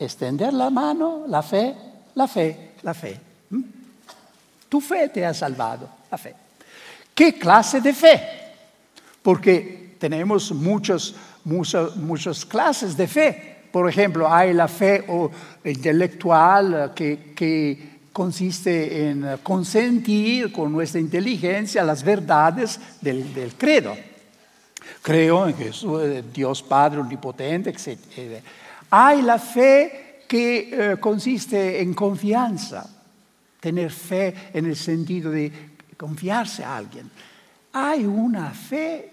[0.00, 1.72] extender la mano, la fe,
[2.16, 3.20] la fe, la fe.
[3.50, 3.62] ¿Mm?
[4.68, 6.34] Tu fe te ha salvado, la fe.
[7.14, 8.20] ¿Qué clase de fe?
[9.22, 13.55] Porque tenemos muchos, muchas clases de fe.
[13.76, 15.04] Por ejemplo, hay la fe
[15.62, 23.94] intelectual que, consiste en consentir con nuestra inteligencia las verdades del, credo.
[25.02, 26.00] Creo en Jesús,
[26.32, 28.42] Dios Padre Omnipotente, etc.
[28.88, 32.88] Hay la fe que eh, consiste en confianza,
[33.60, 35.52] tener fe en el sentido de
[35.98, 37.10] confiarse a alguien.
[37.74, 39.12] Hay una fe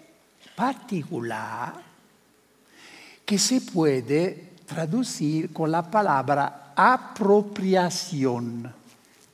[0.55, 1.73] particular
[3.25, 8.73] que se puede traducir con la palabra apropiación.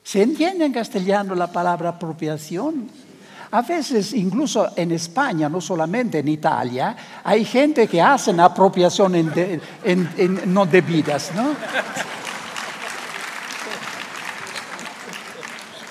[0.03, 2.89] ¿Se entiende en castellano la palabra apropiación?
[3.51, 9.31] A veces, incluso en España, no solamente en Italia, hay gente que hace apropiación
[10.45, 11.55] no debidas, ¿no?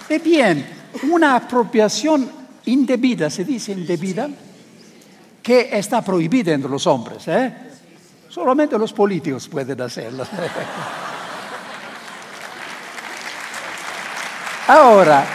[0.08, 0.66] Y bien,
[1.10, 2.30] una apropiación
[2.66, 4.28] indebida, se dice indebida,
[5.42, 7.67] que está prohibida entre los hombres, ¿eh?
[8.38, 10.24] Solamente los políticos pueden hacerlo.
[14.68, 15.26] Ahora,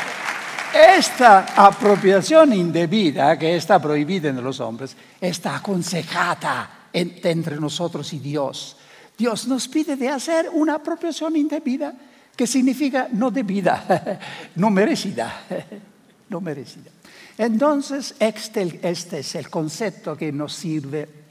[0.74, 8.78] esta apropiación indebida que está prohibida en los hombres está aconsejada entre nosotros y Dios.
[9.18, 11.94] Dios nos pide de hacer una apropiación indebida
[12.34, 14.18] que significa no debida,
[14.56, 15.42] no merecida,
[16.30, 16.90] no merecida.
[17.38, 21.23] Entonces, este, este es el concepto que nos sirve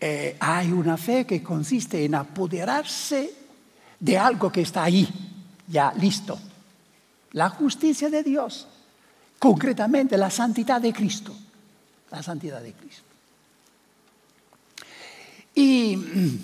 [0.00, 3.32] eh, hay una fe que consiste en apoderarse
[3.98, 5.08] de algo que está ahí,
[5.66, 6.38] ya listo.
[7.32, 8.66] La justicia de Dios,
[9.38, 11.34] concretamente la santidad de Cristo,
[12.10, 13.02] la santidad de Cristo.
[15.54, 16.38] Y mm,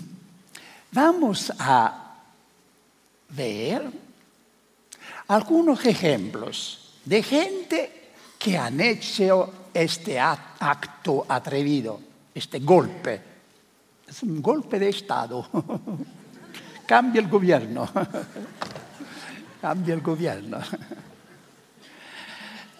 [0.92, 2.14] vamos a
[3.28, 3.90] ver
[5.28, 8.02] algunos ejemplos de gente
[8.38, 12.00] que han hecho este acto atrevido,
[12.34, 13.31] este golpe
[14.12, 15.46] es un golpe de Estado.
[16.86, 17.88] Cambia el gobierno.
[19.60, 20.58] Cambia el gobierno.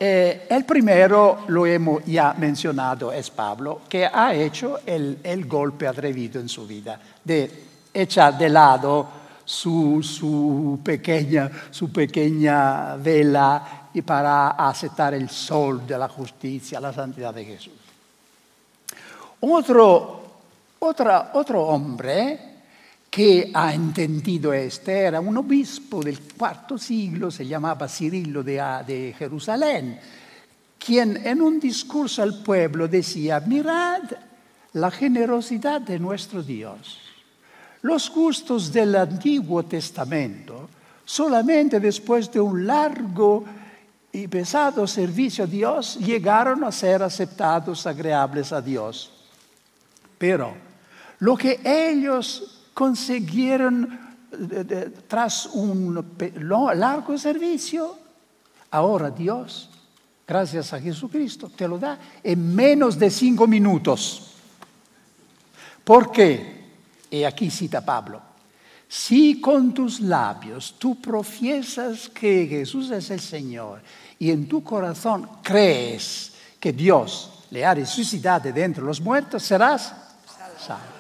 [0.05, 6.41] Eh, el primero, lo hemos ya mencionado, es Pablo, que ha hecho el, golpe atrevido
[6.41, 9.09] en su vida, de echar de lado
[9.45, 17.33] su, pequeña, su pequeña vela y para aceptar el sol de la justicia, la santidad
[17.33, 17.75] de Jesús.
[19.39, 20.22] Otro
[20.85, 22.53] otro hombre
[23.13, 28.55] que ha entendido este era un obispo del cuarto siglo, se llamaba Cirilo de,
[28.87, 30.01] de Jerusalén,
[30.79, 34.03] quien en un discurso al pueblo decía, mirad
[34.73, 36.99] la generosidad de nuestro Dios.
[37.83, 40.71] Los gustos del Antiguo Testamento,
[41.05, 43.45] solamente después de un largo
[44.11, 49.13] y pesado servicio a Dios, llegaron a ser aceptados, agreables a Dios.
[50.17, 50.72] Pero
[51.23, 56.17] lo que ellos consiguieron eh, tras un
[56.75, 57.97] largo servicio,
[58.73, 59.71] ahora Dios,
[60.27, 64.33] gracias a Jesucristo, te lo da en menos de cinco minutos.
[65.85, 66.73] ¿Por qué?
[67.09, 68.21] Y aquí cita Pablo.
[68.89, 73.81] Si con tus labios tú profiesas que Jesús es el Señor
[74.19, 79.95] y en tu corazón crees que Dios le ha resucitado de entre los muertos, serás
[80.59, 80.92] salvo.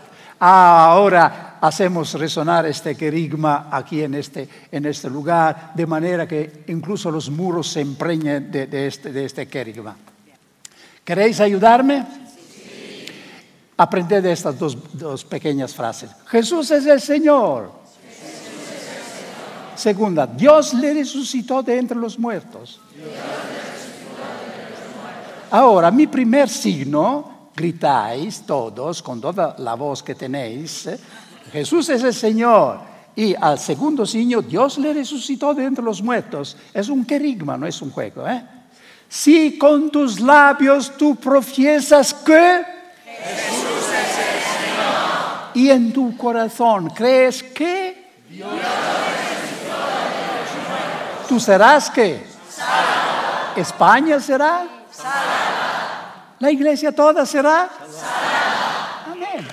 [0.45, 7.13] Ahora hacemos resonar este querigma aquí en este, en este lugar, de manera que incluso
[7.13, 9.95] los muros se empreñen de, este, de este querigma.
[11.05, 12.05] ¿Queréis ayudarme?
[13.77, 16.11] Aprended estas dos, dos pequeñas frases.
[16.27, 17.71] Jesús es el Señor.
[19.77, 22.81] Segunda, Dios le resucitó de entre los muertos.
[25.53, 30.89] Ahora, mi primer signo, gritáis todos con toda la voz que tenéis,
[31.53, 32.93] Jesús es el Señor.
[33.15, 36.57] Y al segundo signo, Dios le resucitó de entre los muertos.
[36.73, 38.27] Es un querigma, no es un juego.
[38.27, 38.43] ¿eh?
[39.07, 42.65] Si con tus labios tú profiesas que
[43.05, 45.51] Jesús es el Señor.
[45.55, 48.51] Y en tu corazón crees que Dios
[51.29, 51.91] ¿Tú serás?
[52.51, 53.53] Salva.
[53.57, 54.67] ¿España será?
[56.43, 57.71] ¿La iglesia toda será?
[57.89, 59.13] Salva.
[59.13, 59.47] Amén.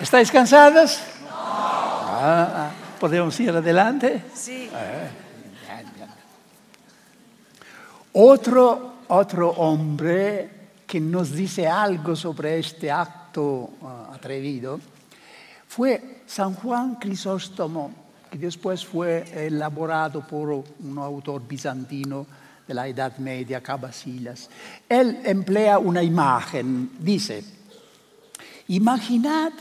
[0.00, 1.00] ¿Estáis cansadas?
[1.22, 1.28] No.
[1.30, 2.70] Ah, ah.
[2.98, 4.24] ¿Podemos ir adelante?
[4.34, 4.68] Sí.
[8.12, 10.50] Otro, otro hombre
[10.84, 14.80] que nos dice algo sobre este acto ah, atrevido
[15.68, 17.90] fue San Juan Crisóstomo,
[18.30, 22.26] que después fue elaborado por un autor bizantino
[22.66, 24.50] de la Edad Media, Cabasilas.
[24.86, 27.42] Él emplea una imagen, dice,
[28.68, 29.52] imaginad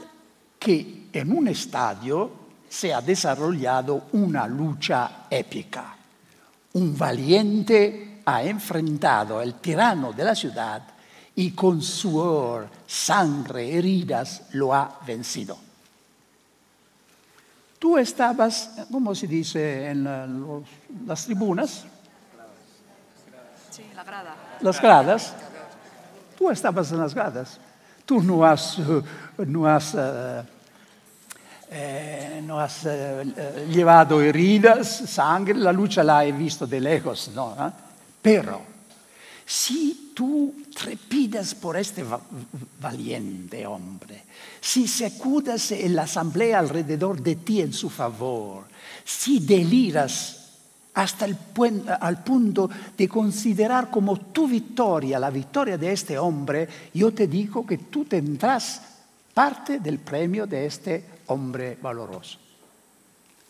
[0.59, 2.31] que en un estadio
[2.67, 5.95] se ha desarrollado una lucha épica.
[6.73, 10.83] Un valiente ha enfrentado al tirano de la ciudad
[11.33, 15.66] y con suor, sangre, heridas lo ha vencido.
[17.79, 20.03] Tú estabas, ¿cómo se dice en
[21.05, 21.85] las tribunas?
[23.71, 24.35] Sí, la grada.
[24.61, 25.35] Las gradas.
[26.37, 27.59] Tú estabas en las gradas.
[28.05, 28.79] Tú no has,
[29.37, 30.43] no has eh,
[31.69, 37.53] eh, no has eh, llevado heridas, sangre, la lucha la he visto de lejos, ¿no?
[37.59, 37.71] ¿Eh?
[38.21, 38.76] Pero
[39.47, 42.03] si tú trepidas por este
[42.81, 44.25] valiente hombre,
[44.59, 48.65] si secudas en la asamblea alrededor de ti en su favor,
[49.05, 50.49] si deliras
[50.95, 51.37] hasta el
[52.01, 57.65] al punto de considerar como tu victoria la victoria de este hombre, yo te digo
[57.65, 58.81] que tú tendrás
[59.33, 62.37] parte del premio de este hombre valoroso.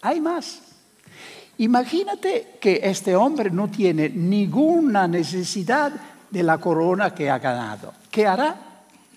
[0.01, 0.66] Hay más.
[1.59, 5.91] Imagínate que este hombre no tiene ninguna necesidad
[6.29, 7.93] de la corona que ha ganado.
[8.11, 8.55] ¿Qué hará?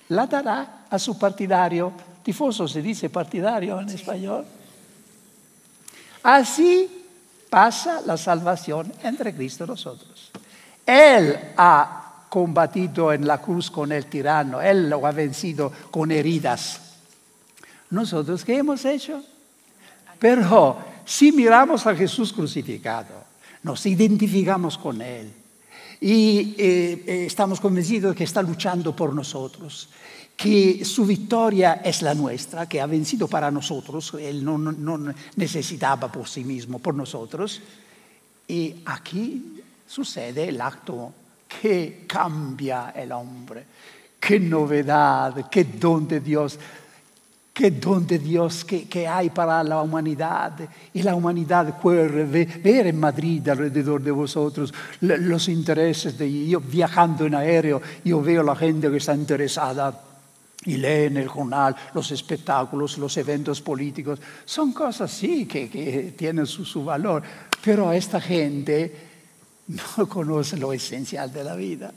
[0.09, 1.93] La dará a su partidario.
[2.23, 4.45] Tifoso se dice partidario en español.
[6.23, 7.07] Así
[7.49, 10.31] pasa la salvación entre Cristo y nosotros.
[10.87, 16.91] Él ha combatido en la cruz con el tirano, Él lo ha vencido con heridas
[17.91, 19.23] nosotros, ¿qué hemos hecho?
[20.19, 23.25] Pero si miramos a Jesús crucificado,
[23.63, 25.31] nos identificamos con Él
[26.01, 29.91] y eh, eh, estamos convencidos de que está luchando por nosotros,
[30.37, 36.11] que su victoria es la nuestra, que ha vencido para nosotros, Él no, no necesitaba
[36.11, 37.61] por sí mismo, por nosotros.
[38.49, 41.13] Y aquí sucede el acto
[41.61, 43.67] que cambia el hombre.
[44.19, 46.59] Qué novedad, qué don de Dios
[47.53, 50.53] qué don de Dios que, hay para la humanidad.
[50.95, 57.27] Y la humanidad puede ver en Madrid alrededor de vosotros los intereses de yo viajando
[57.27, 60.05] en aéreo, yo veo la gente que está interesada
[60.65, 64.21] y lee en el jornal los espectáculos, los eventos políticos.
[64.45, 67.23] Son cosas, sí, que, tienen su, valor,
[67.63, 68.95] pero esta gente
[69.69, 71.93] no conoce lo esencial de la vida.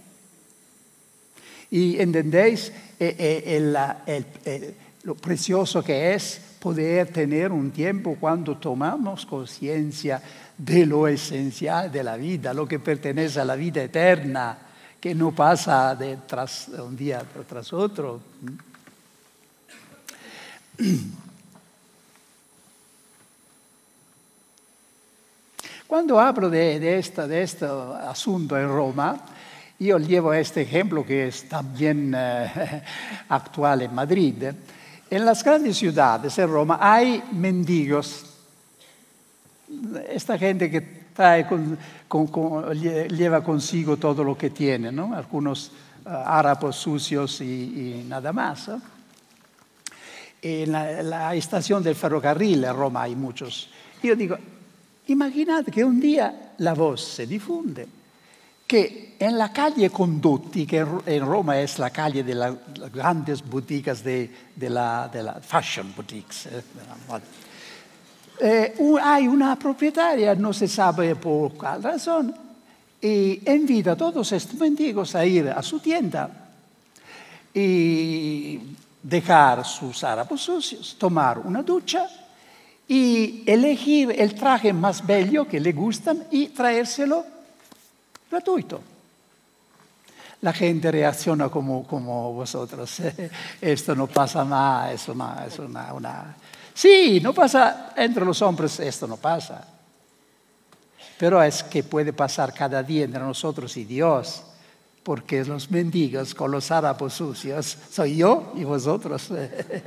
[1.72, 9.26] Y entendéis, eh, eh, el lo precioso que es poder tener un tiempo cuando tomamos
[9.26, 10.22] conciencia
[10.58, 14.58] de lo esencial de la vida, lo que pertenece a la vida eterna,
[15.00, 16.18] que no pasa de
[16.82, 18.22] un día tras otro.
[25.86, 29.26] Cuando hablo de, de este asunto en Roma,
[29.78, 32.84] yo llevo este ejemplo que es también eh,
[33.30, 34.44] actual en Madrid.
[35.14, 38.26] En las grandes ciudades, en Roma, hay mendigos.
[40.10, 40.82] Esta gente que
[41.14, 41.46] trae
[43.10, 45.14] lleva consigo todo lo que tiene, ¿no?
[45.14, 45.72] algunos
[46.08, 48.72] uh, harapos sucios y, nada más.
[50.42, 53.70] En la, la, estación del ferrocarril en Roma hay muchos.
[54.02, 54.36] Yo digo,
[55.06, 57.88] imaginad que un día la voz se difunde
[58.68, 62.56] que en la calle Condotti, que en Roma es la calle de las
[62.92, 66.64] grandes boutiques de, de, la, de la, fashion boutiques, eh,
[68.40, 72.36] eh, hay una propietaria, no se sabe por cuál razón,
[73.02, 76.30] y invita a todos estos mendigos a ir a su tienda
[77.54, 78.60] y
[79.04, 82.08] dejar sus harapos sucios, tomar una ducha
[82.88, 87.33] y elegir el traje más bello que le gustan y traérselo
[88.34, 88.82] gratuito.
[90.42, 93.00] La gente reacciona como, como vosotros.
[93.62, 96.36] Esto no pasa más, es una, es una, una...
[96.74, 99.64] Sí, no pasa entre los hombres, esto no pasa.
[101.20, 104.42] Pero es que puede pasar cada día entre nosotros y Dios,
[105.04, 109.30] porque los mendigos con los harapos sucios soy yo y vosotros.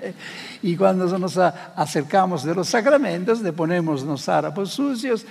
[0.63, 5.27] y cuando nos acercamos de los sacramentos, le ponemos los harapos sucios,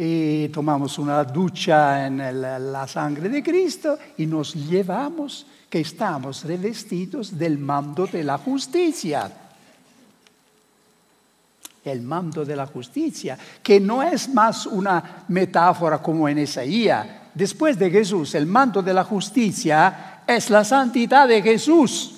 [0.00, 7.36] y tomamos una ducha en la sangre de Cristo y nos llevamos que estamos revestidos
[7.36, 9.28] del mando de la justicia.
[11.84, 17.04] El mando de la justicia, que no es más una metáfora como en Isaías.
[17.34, 22.17] Después de Jesús, el mando de la justicia es la santidad de Jesús.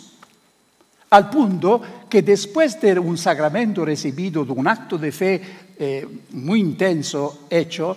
[1.10, 5.42] Al punto que después de un sacramento recibido, de un acto de fe
[5.76, 7.96] eh, muy intenso hecho,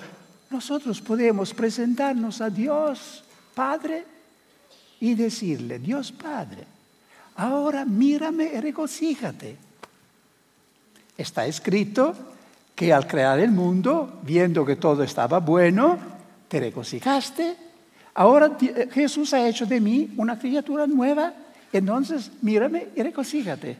[0.49, 4.03] nosotros podemos presentarnos a Dios Padre
[4.99, 6.65] y decirle, Dios Padre,
[7.35, 9.57] ahora mírame y regocíjate.
[11.17, 12.15] Está escrito
[12.73, 15.99] que al crear el mundo, viendo que todo estaba bueno,
[16.47, 17.55] te regocijaste.
[18.15, 21.33] Ahora eh, Jesús ha hecho de mí una criatura nueva,
[21.77, 23.77] entonces mírame y regocíjate.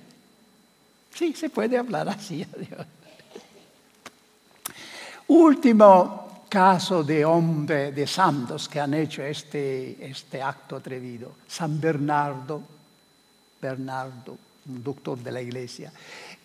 [1.14, 2.88] Sí, se puede hablar así a Dios.
[5.28, 12.62] Último caso de hombre, de santos que han hecho este, este acto atrevido, San Bernardo,
[13.62, 14.38] Bernardo,
[14.68, 15.92] un doctor de la iglesia.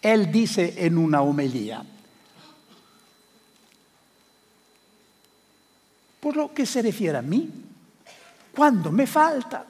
[0.01, 1.85] Él dice en una homilía,
[6.21, 7.51] por lo que se refiere a mí,
[8.55, 9.65] cuando me falta,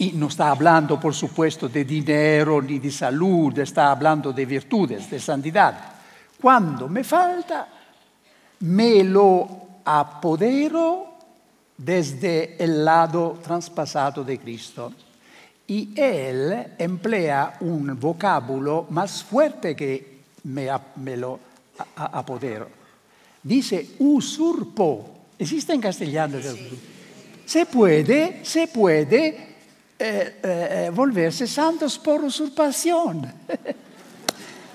[0.00, 5.10] y no está hablando, por supuesto, de dinero ni de salud, está hablando de virtudes,
[5.10, 5.78] de santidad.
[6.40, 7.68] Cuando me falta,
[8.60, 9.48] me lo
[9.84, 11.06] apodero
[11.76, 14.90] desde el lado traspasado de Cristo.
[15.66, 21.38] Y él emplea un vocábulo más fuerte que me, lo
[21.96, 22.68] apodero.
[23.42, 25.10] Dice usurpo.
[25.38, 26.38] Existe en castellano.
[27.44, 29.49] Se puede, se puede
[30.02, 33.30] eh, eh, volverse santos por usurpación.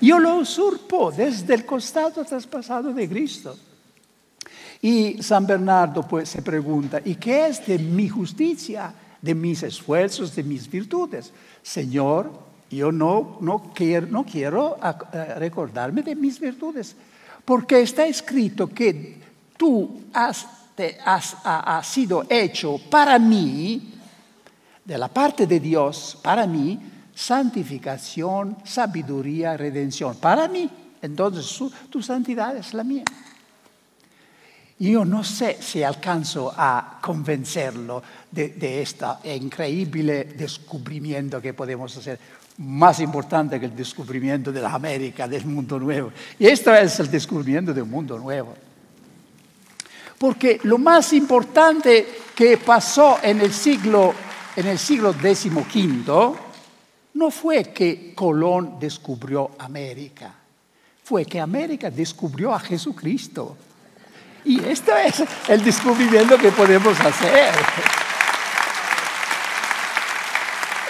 [0.00, 3.58] Yo lo usurpo desde el costado traspasado de Cristo.
[4.80, 10.36] Y San Bernardo pues se pregunta, ¿y qué es de mi justicia, de mis esfuerzos,
[10.36, 11.32] de mis virtudes?
[11.60, 12.30] Señor,
[12.70, 14.76] yo no, no quiero, no quiero
[15.38, 16.94] recordarme de mis virtudes,
[17.44, 19.20] porque está escrito que
[19.56, 20.46] tú has,
[21.42, 23.95] has sido hecho para mí,
[24.86, 26.80] de la parte de Dios, para mí,
[27.14, 30.16] santificación, sabiduría, redención.
[30.16, 30.70] Para mí,
[31.02, 31.60] entonces
[31.90, 33.04] tu santidad es la mía.
[34.78, 42.18] Yo no sé si alcanzo a convencerlo de, de este increíble descubrimiento que podemos hacer,
[42.58, 46.12] más importante que el descubrimiento de la América, del mundo nuevo.
[46.38, 48.54] Y esto es el descubrimiento del mundo nuevo.
[50.18, 54.14] Porque lo más importante que pasó en el siglo,
[54.56, 56.34] en el siglo XV
[57.14, 60.34] no fue que Colón descubrió América,
[61.04, 63.56] fue que América descubrió a Jesucristo.
[64.44, 67.54] Y esto es el descubrimiento que podemos hacer.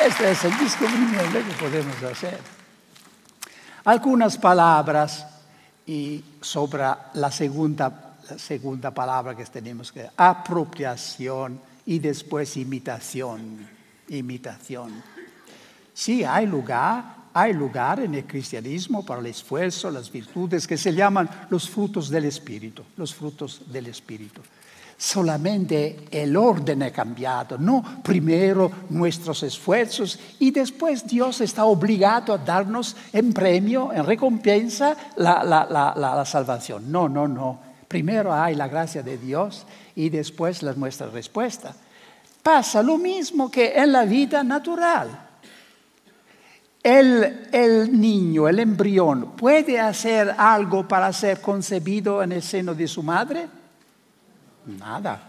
[0.05, 2.39] Este es el descubrimiento que podemos hacer.
[3.85, 5.27] Algunas palabras
[5.87, 13.67] y sobre la segunda, la segunda palabra que tenemos que apropiación y después imitación.
[14.09, 15.03] Imitación.
[15.95, 20.93] Sí, hay lugar, hay lugar en el cristianismo para el esfuerzo, las virtudes que se
[20.93, 24.43] llaman los frutos del Espíritu, los frutos del Espíritu.
[24.99, 32.39] Solamente el orden ha cambiado, no primero nuestros esfuerzos y después Dios está obligado a
[32.39, 36.91] darnos en premio, en recompensa, la, la, salvación.
[36.91, 37.61] No, no, no.
[37.89, 39.67] Primero hay la gracia de Dios
[39.97, 41.75] y después la, nuestra respuesta.
[42.43, 45.23] Pasa lo mismo que en la vida natural.
[46.83, 52.87] El, el, niño, el embrión, puede hacer algo para ser concebido en el seno de
[52.87, 53.49] su madre?
[54.67, 55.21] Nada,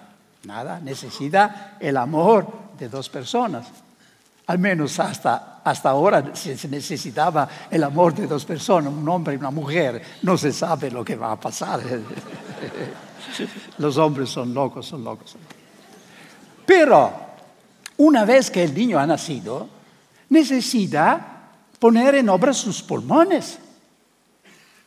[0.43, 0.79] nada.
[0.79, 2.47] Necesita el amor
[2.77, 3.65] de dos personas.
[4.45, 9.37] Al menos hasta, hasta ahora se necesitaba el amor de dos personas, un hombre y
[9.37, 10.01] una mujer.
[10.21, 11.81] No se sabe lo que va a pasar.
[13.77, 15.35] Los hombres son locos, son locos.
[16.65, 17.13] Pero
[17.97, 19.67] una vez que el niño ha nacido,
[20.29, 21.49] necesita
[21.79, 23.59] poner en obra sus pulmones.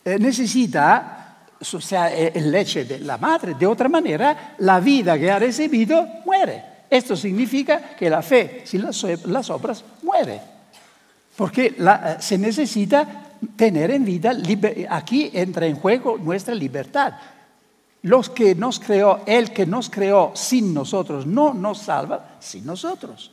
[0.04, 1.20] Eh, necesita
[1.60, 3.54] o sea, el leche de la madre.
[3.54, 6.64] De otra manera, la vida que ha recibido muere.
[6.88, 10.40] Esto significa que la fe sin las, obras muere.
[11.36, 13.06] Porque eh, se necesita
[13.56, 14.32] tener en vida,
[14.88, 17.12] aquí entra en juego nuestra libertad.
[18.02, 23.32] Los que nos creó, el que nos creó sin nosotros, no nos salva sin nosotros.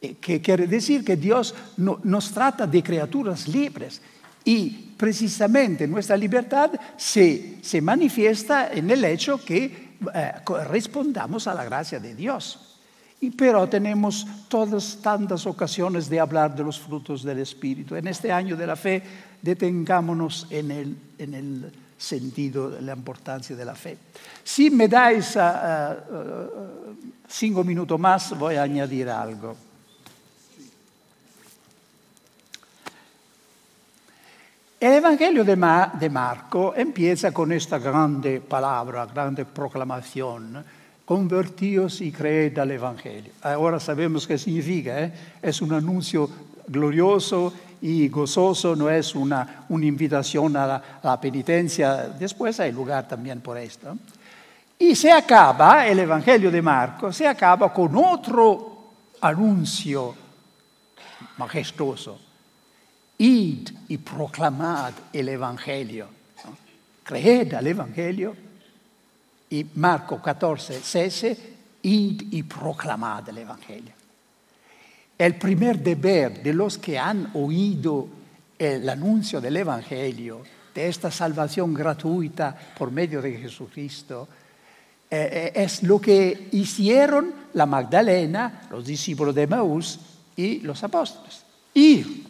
[0.00, 4.00] Eh, que quiere decir que Dios nos trata de criaturas libres
[4.44, 10.32] y precisamente nuestra libertad se, se manifiesta en el hecho que eh,
[10.70, 12.78] respondamos a la gracia de Dios.
[13.20, 17.94] Y pero tenemos todas tantas ocasiones de hablar de los frutos del Espíritu.
[17.94, 19.02] En este año de la fe,
[19.42, 23.98] detengámonos en el, en el sentido de la importancia de la fe.
[24.42, 26.96] Si me dais uh, uh,
[27.28, 29.54] cinco minutos más, voy a añadir algo.
[34.80, 35.56] El Evangelio de,
[36.08, 40.64] Marco empieza con esta grande palabra, grande proclamación,
[41.04, 43.30] convertíos y creed al Evangelio.
[43.42, 45.12] Ahora sabemos qué significa, ¿eh?
[45.42, 46.30] es un anuncio
[46.66, 47.52] glorioso
[47.82, 53.96] y gozoso, no es una, invitación a la, penitencia, después hay lugar también por esto.
[54.78, 58.78] Y se acaba, el Evangelio de Marco, se acaba con otro
[59.20, 60.14] anuncio
[61.36, 62.30] majestuoso
[63.20, 66.08] id y proclamad el Evangelio.
[67.04, 68.34] Creed al Evangelio.
[69.50, 71.38] Y Marco 14, 16,
[71.82, 73.99] id y proclamad el Evangelio.
[75.20, 78.08] El primer deber de los que han oído
[78.58, 80.40] el anuncio del Evangelio,
[80.74, 84.26] de esta salvación gratuita por medio de Jesucristo,
[85.10, 90.00] eh, eh, es lo que hicieron la Magdalena, los discípulos de Maús
[90.36, 91.42] y los apóstoles.
[91.74, 92.24] Ir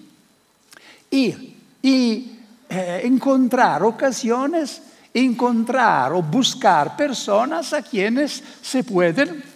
[1.11, 2.39] ir y
[2.69, 4.83] eh, encontrar ocasiones,
[5.15, 9.50] encontrar o buscar personas a quienes se pueden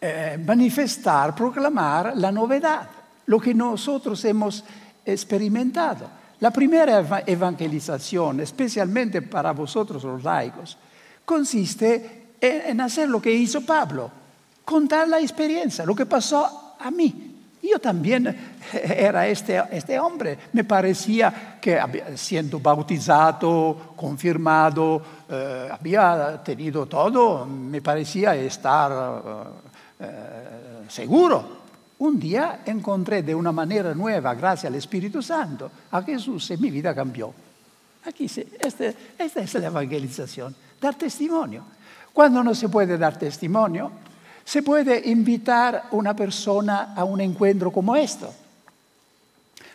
[0.00, 2.88] eh, manifestar, proclamar la novedad,
[3.26, 4.64] lo que nosotros hemos
[5.04, 6.08] experimentado.
[6.40, 10.76] La primera evangelización, especialmente para vosotros los laicos,
[11.24, 14.10] consiste en hacer lo que hizo Pablo,
[14.64, 17.32] contar la experiencia, lo que pasó a mí.
[17.62, 18.36] Yo también
[18.72, 20.38] era este, este hombre.
[20.52, 21.80] Me parecía que
[22.14, 29.65] siendo bautizado, confirmado, eh, había tenido todo, me parecía estar
[30.88, 31.66] seguro.
[31.98, 36.70] Un día encontré de una manera nueva, gracias al Espíritu Santo, a Jesús y mi
[36.70, 37.32] vida cambió.
[38.04, 41.64] Aquí este, esta es la evangelización, dar testimonio.
[42.12, 43.90] Cuando no se puede dar testimonio,
[44.44, 48.32] se puede invitar una persona a un encuentro como esto.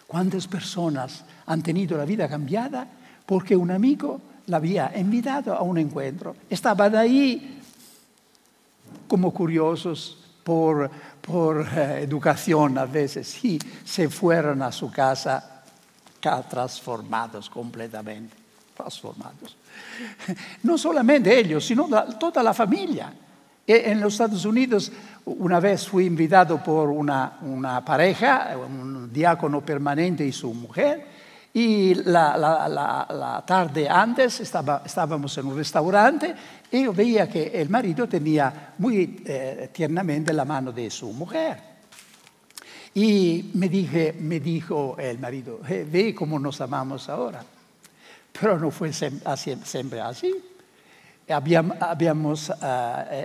[0.07, 2.87] ¿Cuántas personas han tenido la vida cambiada
[3.25, 6.35] porque un amigo la había invitado a un encuentro?
[6.49, 7.60] Estaban ahí
[9.11, 10.89] como curiosos por,
[11.19, 15.63] por eh, educación a veces y se fueron a su casa
[16.49, 18.33] transformados completamente,
[18.73, 19.57] transformados.
[20.63, 23.11] No solamente ellos, sino toda la familia.
[23.67, 24.89] E en los Estados Unidos
[25.25, 31.05] una vez fui invitado por una, una pareja, un diácono permanente y su mujer,
[31.53, 36.33] y la, tarde antes estábamos en un restaurante
[36.71, 41.71] y yo veía que el marido tenía muy eh, tiernamente la mano de su mujer.
[42.93, 47.43] Y me, dijo el marido, eh, ve cómo nos amamos ahora.
[48.31, 50.33] Pero no fue siempre así.
[51.29, 52.53] Habíamos uh,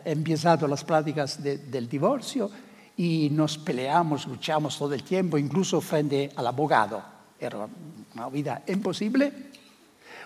[0.05, 2.51] empezado las pláticas de, del divorcio
[2.97, 7.03] y nos peleamos, luchamos todo el tiempo, incluso frente al abogado.
[8.17, 9.33] Una vida imposible.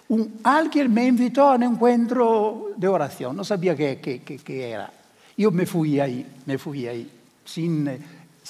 [0.08, 4.92] Un, alguien me invitó a un encuentro de oración, no sabía qué, era.
[5.36, 7.10] Yo me fui ahí, me fui ahí,
[7.44, 7.88] sin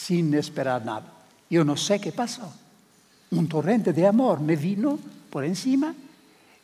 [0.01, 1.12] sin esperar nada.
[1.49, 2.51] Yo no sé qué pasó.
[3.32, 5.95] Un torrente de amor me vino por encima,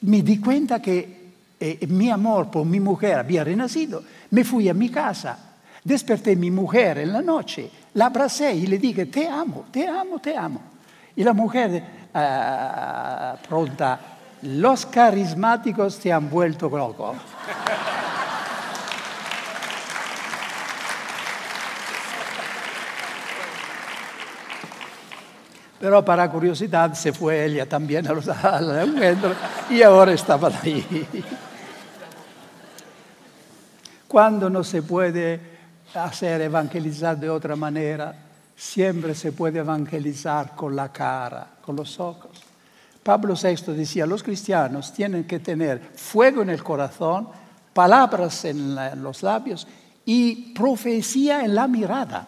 [0.00, 1.26] me di cuenta que
[1.60, 5.38] eh, mi amor por mi mujer había renacido, me fui a mi casa,
[5.84, 9.86] desperté a mi mujer en la noche, la abracé y le dije, te amo, te
[9.86, 10.60] amo, te amo.
[11.14, 13.98] Y la mujer uh, pronta,
[14.42, 17.14] los carismáticos te han vuelto loco.
[25.78, 29.34] Pero para curiosidad se fue ella también al encuentro
[29.68, 31.06] y ahora estaba ahí.
[34.08, 35.40] Cuando no se puede
[35.94, 38.25] hacer evangelizar de otra manera,
[38.56, 42.30] siempre se puede evangelizar con la cara, con los ojos.
[43.02, 47.28] Pablo VI decía, los cristianos tienen que tener fuego en el corazón,
[47.72, 49.68] palabras en, los labios
[50.04, 52.26] y profecía en la mirada.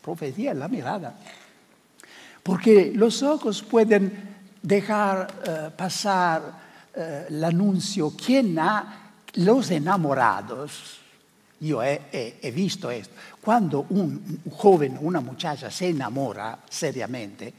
[0.00, 1.14] Profecía en la mirada.
[2.42, 6.42] Porque los ojos pueden dejar uh, pasar
[6.94, 8.12] uh, el anuncio.
[8.16, 11.00] ¿Quién ha los enamorados?
[11.60, 13.14] Yo he, visto esto.
[13.40, 17.52] Cuando un, joven, una muchacha se enamora seriamente,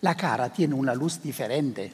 [0.00, 1.92] la cara tiene una luz diferente.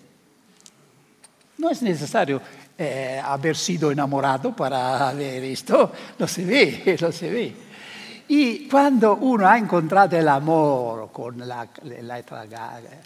[1.59, 2.41] No es necesario
[2.79, 7.57] eh, haber sido enamorado para ver esto, lo se ve, lo se ve.
[8.29, 12.47] Y cuando uno ha encontrado el amor con la letra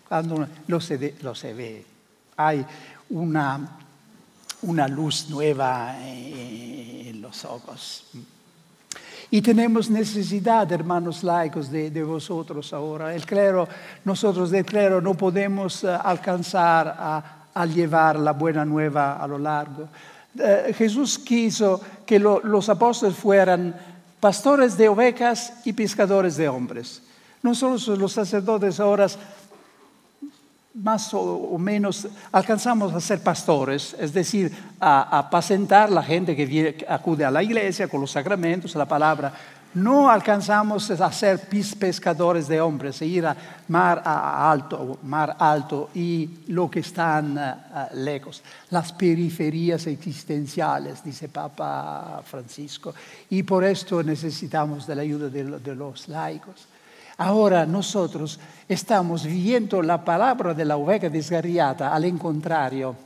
[0.06, 1.84] cuando uno lo se, lo se ve,
[2.36, 2.64] hay
[3.10, 3.78] una,
[4.62, 8.04] una luz nueva en los ojos.
[9.34, 13.12] Y tenemos necesidad, hermanos laicos, de, vosotros ahora.
[13.12, 13.66] El clero,
[14.04, 16.94] nosotros del clero no podemos uh, alcanzar
[17.52, 19.88] a, llevar la buena nueva a lo largo.
[20.38, 23.74] Uh, Jesús quiso que lo, los apóstoles fueran
[24.20, 27.02] pastores de ovejas y pescadores de hombres.
[27.42, 29.08] Nosotros los sacerdotes ahora
[30.74, 37.24] más o, menos alcanzamos a ser pastores, es decir, a, apacentar la gente que, acude
[37.24, 39.32] a la iglesia con los sacramentos, la palabra,
[39.74, 41.48] no alcanzamos a ser
[41.78, 43.36] pescadores de hombres, a ir a
[43.68, 52.22] mar alto, mar alto y lo que están uh, lejos, las periferias existenciales, dice Papa
[52.24, 52.94] Francisco.
[53.30, 56.68] Y por esto necesitamos de la ayuda de los laicos.
[57.18, 62.96] Ahora nosotros estamos viviendo la palabra de la oveja desgarriata al contrario.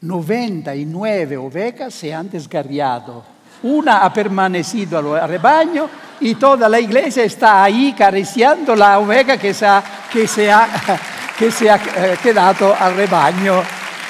[0.00, 5.88] 99 ovejas se han desgarriado una ha permanecido al rebaño
[6.20, 10.68] y toda la iglesia está ahí acariciando la oveja que se ha, que se ha,
[11.38, 13.62] que se ha eh, quedado al rebaño.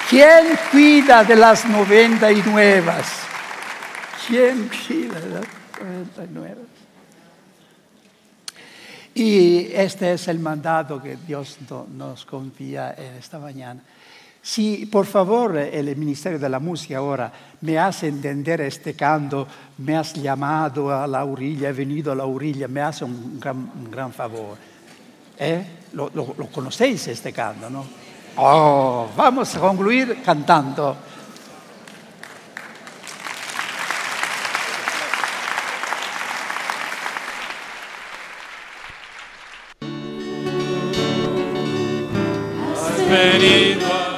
[0.08, 2.92] ¿Quién cuida de las 99?
[4.26, 5.46] ¿Quién cuida de las
[5.80, 6.75] 99?
[9.18, 11.56] Y este es el mandato que Dios
[11.96, 13.80] nos confía esta mañana.
[14.42, 19.48] Si por favor el Ministerio de la Música ahora me hace entender este canto,
[19.78, 24.12] me has llamado a la orilla, he venido a la orilla, me hace un gran,
[24.12, 24.58] favor.
[25.38, 25.64] ¿Eh?
[25.94, 27.86] Lo, lo, lo, conocéis este canto, ¿no?
[28.36, 30.94] Oh, vamos a concluir cantando.
[43.08, 44.15] Has